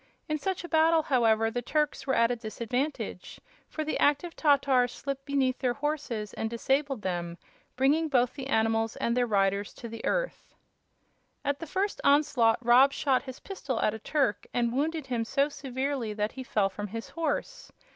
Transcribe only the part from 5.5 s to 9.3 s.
their horses and disabled them, bringing both the animals and their